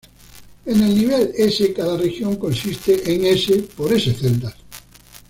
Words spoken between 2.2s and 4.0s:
consiste en "s" por